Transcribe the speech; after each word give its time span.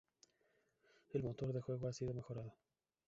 El 1.11 1.21
motor 1.21 1.53
de 1.53 1.61
juego 1.61 1.87
ha 1.87 1.93
sido 1.93 2.11
mejorado. 2.15 2.55